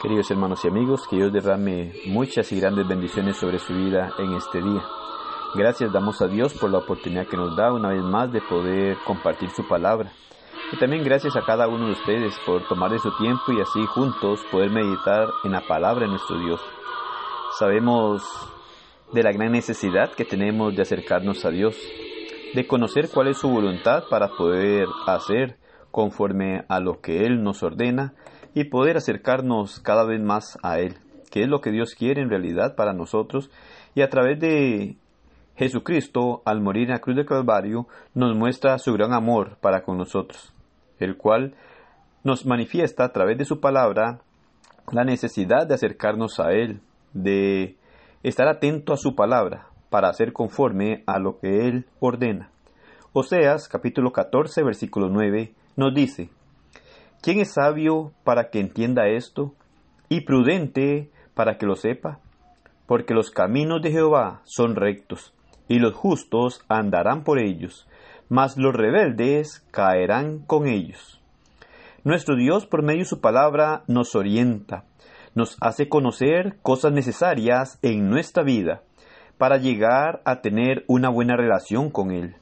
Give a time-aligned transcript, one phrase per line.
[0.00, 4.32] Queridos hermanos y amigos, que Dios derrame muchas y grandes bendiciones sobre su vida en
[4.34, 4.84] este día.
[5.56, 8.96] Gracias damos a Dios por la oportunidad que nos da una vez más de poder
[9.04, 10.12] compartir su palabra.
[10.70, 13.84] Y también gracias a cada uno de ustedes por tomar de su tiempo y así
[13.86, 16.60] juntos poder meditar en la palabra de nuestro Dios.
[17.58, 18.22] Sabemos
[19.12, 21.76] de la gran necesidad que tenemos de acercarnos a Dios,
[22.54, 25.58] de conocer cuál es su voluntad para poder hacer
[25.90, 28.14] conforme a lo que Él nos ordena
[28.54, 30.96] y poder acercarnos cada vez más a Él,
[31.30, 33.50] que es lo que Dios quiere en realidad para nosotros
[33.94, 34.96] y a través de
[35.56, 39.98] Jesucristo, al morir en la cruz del Calvario, nos muestra su gran amor para con
[39.98, 40.52] nosotros,
[41.00, 41.54] el cual
[42.22, 44.20] nos manifiesta a través de su palabra
[44.92, 46.80] la necesidad de acercarnos a Él,
[47.12, 47.76] de
[48.22, 52.50] estar atento a su palabra, para hacer conforme a lo que Él ordena.
[53.12, 56.30] Oseas capítulo 14 versículo 9 nos dice,
[57.20, 59.52] ¿Quién es sabio para que entienda esto?
[60.08, 62.20] ¿Y prudente para que lo sepa?
[62.86, 65.34] Porque los caminos de Jehová son rectos,
[65.66, 67.88] y los justos andarán por ellos,
[68.28, 71.20] mas los rebeldes caerán con ellos.
[72.04, 74.84] Nuestro Dios por medio de su palabra nos orienta,
[75.34, 78.82] nos hace conocer cosas necesarias en nuestra vida
[79.38, 82.36] para llegar a tener una buena relación con Él.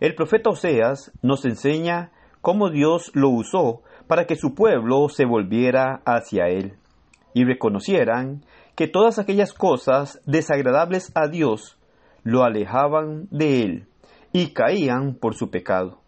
[0.00, 6.02] El profeta Oseas nos enseña cómo Dios lo usó para que su pueblo se volviera
[6.04, 6.74] hacia Él
[7.34, 11.78] y reconocieran que todas aquellas cosas desagradables a Dios
[12.22, 13.86] lo alejaban de Él
[14.32, 16.00] y caían por su pecado.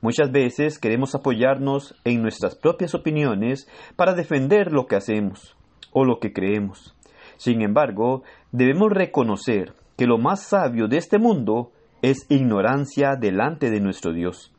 [0.00, 5.56] Muchas veces queremos apoyarnos en nuestras propias opiniones para defender lo que hacemos
[5.92, 6.96] o lo que creemos.
[7.36, 11.70] Sin embargo, debemos reconocer que lo más sabio de este mundo
[12.02, 14.52] es ignorancia delante de nuestro Dios.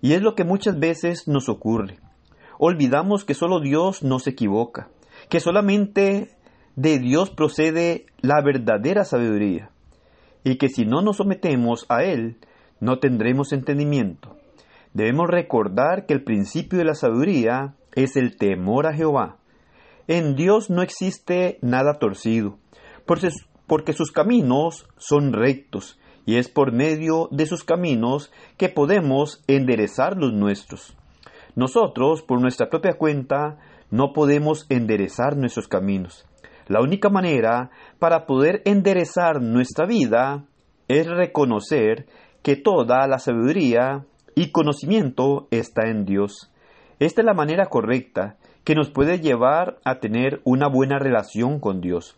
[0.00, 1.98] Y es lo que muchas veces nos ocurre
[2.58, 4.88] olvidamos que solo Dios no se equivoca,
[5.28, 6.36] que solamente
[6.76, 9.70] de Dios procede la verdadera sabiduría,
[10.44, 12.38] y que si no nos sometemos a Él,
[12.80, 14.36] no tendremos entendimiento.
[14.94, 19.38] Debemos recordar que el principio de la sabiduría es el temor a Jehová.
[20.08, 22.58] En Dios no existe nada torcido,
[23.06, 30.16] porque sus caminos son rectos, y es por medio de sus caminos que podemos enderezar
[30.16, 30.96] los nuestros.
[31.54, 33.58] Nosotros, por nuestra propia cuenta,
[33.90, 36.26] no podemos enderezar nuestros caminos.
[36.66, 40.44] La única manera para poder enderezar nuestra vida
[40.88, 42.06] es reconocer
[42.42, 46.50] que toda la sabiduría y conocimiento está en Dios.
[46.98, 51.80] Esta es la manera correcta que nos puede llevar a tener una buena relación con
[51.80, 52.16] Dios.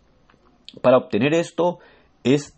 [0.83, 1.79] Para obtener esto
[2.23, 2.57] es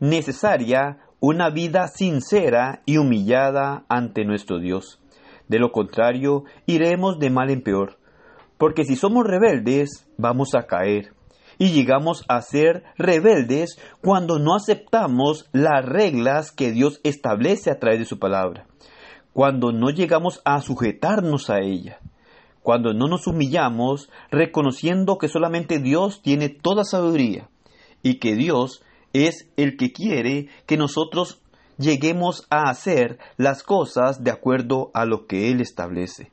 [0.00, 5.00] necesaria una vida sincera y humillada ante nuestro Dios.
[5.48, 7.98] De lo contrario, iremos de mal en peor.
[8.58, 11.12] Porque si somos rebeldes, vamos a caer.
[11.58, 18.00] Y llegamos a ser rebeldes cuando no aceptamos las reglas que Dios establece a través
[18.00, 18.66] de su palabra.
[19.32, 21.98] Cuando no llegamos a sujetarnos a ella.
[22.62, 27.48] Cuando no nos humillamos reconociendo que solamente Dios tiene toda sabiduría
[28.02, 28.82] y que Dios
[29.12, 31.40] es el que quiere que nosotros
[31.78, 36.30] lleguemos a hacer las cosas de acuerdo a lo que Él establece.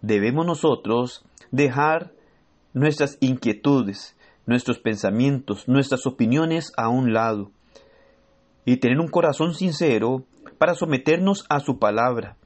[0.00, 2.12] Debemos nosotros dejar
[2.72, 4.16] nuestras inquietudes,
[4.46, 7.52] nuestros pensamientos, nuestras opiniones a un lado
[8.64, 10.24] y tener un corazón sincero
[10.58, 12.36] para someternos a su palabra,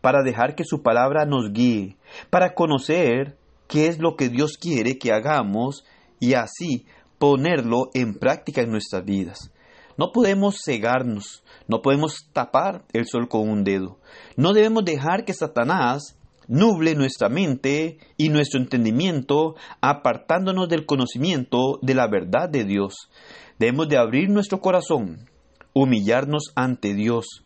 [0.00, 1.96] para dejar que su palabra nos guíe,
[2.28, 3.38] para conocer
[3.68, 5.84] qué es lo que Dios quiere que hagamos
[6.18, 6.86] y así
[7.18, 9.52] ponerlo en práctica en nuestras vidas.
[10.00, 13.98] No podemos cegarnos, no podemos tapar el sol con un dedo.
[14.34, 16.16] No debemos dejar que Satanás
[16.48, 23.10] nuble nuestra mente y nuestro entendimiento, apartándonos del conocimiento de la verdad de Dios.
[23.58, 25.28] Debemos de abrir nuestro corazón,
[25.74, 27.44] humillarnos ante Dios,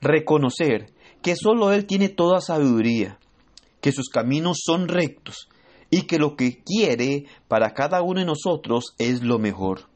[0.00, 3.18] reconocer que solo Él tiene toda sabiduría,
[3.82, 5.50] que sus caminos son rectos
[5.90, 9.89] y que lo que quiere para cada uno de nosotros es lo mejor.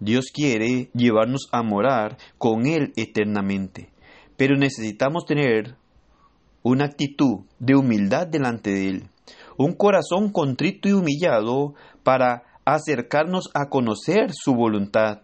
[0.00, 3.90] Dios quiere llevarnos a morar con Él eternamente,
[4.36, 5.76] pero necesitamos tener
[6.62, 9.08] una actitud de humildad delante de Él,
[9.56, 15.20] un corazón contrito y humillado para acercarnos a conocer su voluntad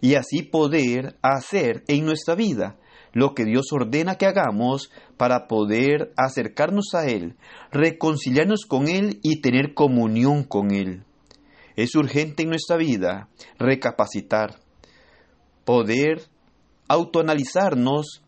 [0.00, 2.76] y así poder hacer en nuestra vida
[3.12, 7.36] lo que Dios ordena que hagamos para poder acercarnos a Él,
[7.70, 11.04] reconciliarnos con Él y tener comunión con Él.
[11.76, 13.28] Es urgente en nuestra vida
[13.58, 14.60] recapacitar,
[15.64, 16.22] poder
[16.88, 18.22] autoanalizarnos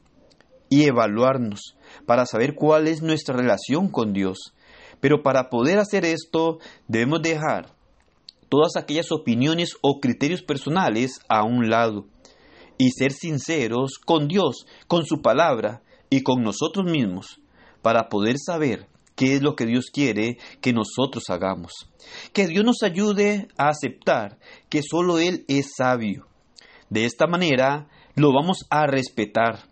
[0.69, 1.77] y evaluarnos
[2.07, 4.55] para saber cuál es nuestra relación con Dios,
[5.01, 6.59] Pero para poder hacer esto,
[6.89, 7.75] debemos dejar
[8.49, 12.07] todas aquellas opiniones o criterios personales a un lado
[12.79, 17.41] y ser sinceros con Dios, con su palabra y con nosotros mismos,
[17.83, 21.73] para poder saber qué es lo que Dios quiere que nosotros hagamos.
[22.33, 24.39] Que Dios nos ayude a aceptar
[24.69, 26.27] que solo Él es sabio.
[26.91, 29.65] De esta manera lo vamos a respetar.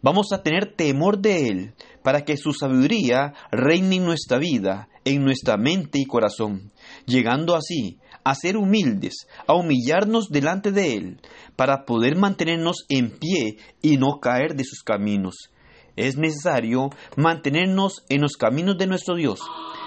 [0.00, 5.22] Vamos a tener temor de Él para que su sabiduría reine en nuestra vida, en
[5.22, 6.72] nuestra mente y corazón,
[7.06, 11.20] llegando así a ser humildes, a humillarnos delante de Él,
[11.56, 15.50] para poder mantenernos en pie y no caer de sus caminos.
[15.96, 19.40] Es necesario mantenernos en los caminos de nuestro Dios,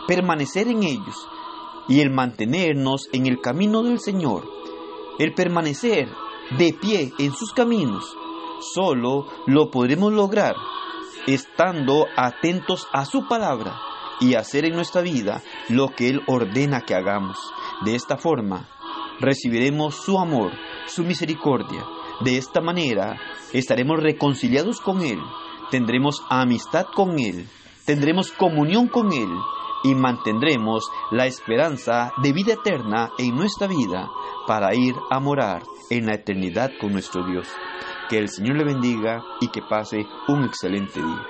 [0.08, 1.28] permanecer en ellos,
[1.88, 4.44] y el mantenernos en el camino del Señor,
[5.20, 6.08] el permanecer
[6.58, 8.06] de pie en sus caminos,
[8.74, 10.56] solo lo podremos lograr
[11.28, 13.80] estando atentos a su palabra
[14.20, 17.38] y hacer en nuestra vida lo que Él ordena que hagamos.
[17.84, 18.70] De esta forma,
[19.20, 20.52] recibiremos su amor,
[20.88, 21.84] su misericordia.
[22.22, 23.18] De esta manera,
[23.54, 25.20] estaremos reconciliados con Él,
[25.72, 27.48] tendremos amistad con Él,
[27.86, 29.30] tendremos comunión con Él
[29.84, 34.10] y mantendremos la esperanza de vida eterna en nuestra vida
[34.48, 37.48] para ir a morar en la eternidad con nuestro Dios.
[38.10, 41.28] Que el Señor le bendiga y que pase un excelente día.